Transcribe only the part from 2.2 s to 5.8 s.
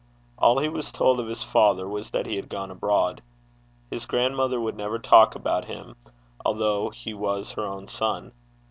he had gone abroad. His grandmother would never talk about